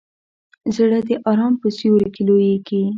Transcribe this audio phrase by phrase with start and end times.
[0.75, 2.81] زړه د ارام په سیوري کې لویېږي.